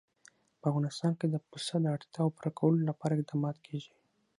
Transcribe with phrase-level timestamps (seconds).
[0.59, 3.93] په افغانستان کې د پسه د اړتیاوو پوره کولو لپاره اقدامات کېږي.